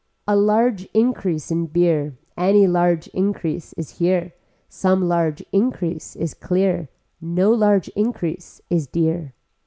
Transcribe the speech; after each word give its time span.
A 0.27 0.35
large 0.35 0.85
increase 0.95 1.51
in 1.51 1.67
beer, 1.67 2.17
any 2.35 2.65
large 2.65 3.07
increase 3.09 3.71
is 3.73 3.99
here, 3.99 4.33
some 4.67 5.07
large 5.07 5.43
increase 5.51 6.15
is 6.15 6.33
clear, 6.33 6.89
no 7.21 7.51
large 7.51 7.87
increase 7.89 8.61
is 8.71 8.87
dear. 8.87 9.35